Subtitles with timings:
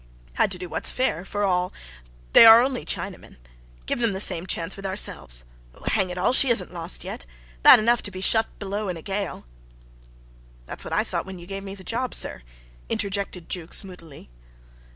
[0.33, 1.71] "Had to do what's fair, for all
[2.33, 3.37] they are only Chinamen.
[3.85, 5.45] Give them the same chance with ourselves
[5.89, 6.33] hang it all.
[6.33, 7.27] She isn't lost yet.
[7.61, 9.45] Bad enough to be shut up below in a gale"
[10.65, 12.41] "That's what I thought when you gave me the job, sir,"
[12.89, 14.31] interjected Jukes, moodily.